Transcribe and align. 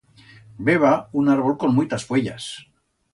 B'heba 0.69 0.93
un 1.21 1.29
árbol 1.33 1.57
con 1.63 1.75
muitas 1.75 2.05
fuellas. 2.13 2.45